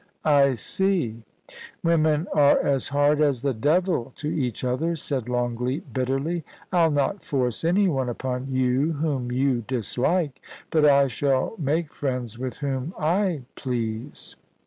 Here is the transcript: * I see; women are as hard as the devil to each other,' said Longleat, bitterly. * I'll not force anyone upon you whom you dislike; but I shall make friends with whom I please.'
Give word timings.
* 0.21 0.23
I 0.25 0.55
see; 0.55 1.21
women 1.83 2.27
are 2.33 2.57
as 2.59 2.87
hard 2.87 3.21
as 3.21 3.43
the 3.43 3.53
devil 3.53 4.13
to 4.15 4.29
each 4.29 4.63
other,' 4.63 4.95
said 4.95 5.29
Longleat, 5.29 5.93
bitterly. 5.93 6.43
* 6.57 6.71
I'll 6.73 6.89
not 6.89 7.21
force 7.23 7.63
anyone 7.63 8.09
upon 8.09 8.47
you 8.47 8.93
whom 8.93 9.31
you 9.31 9.61
dislike; 9.67 10.41
but 10.71 10.85
I 10.87 11.05
shall 11.05 11.53
make 11.59 11.93
friends 11.93 12.39
with 12.39 12.55
whom 12.65 12.95
I 12.97 13.43
please.' 13.53 14.35